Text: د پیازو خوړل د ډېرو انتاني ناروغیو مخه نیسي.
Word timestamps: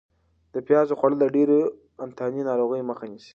د 0.53 0.55
پیازو 0.67 0.97
خوړل 0.99 1.17
د 1.21 1.25
ډېرو 1.35 1.57
انتاني 2.05 2.41
ناروغیو 2.49 2.87
مخه 2.89 3.05
نیسي. 3.11 3.29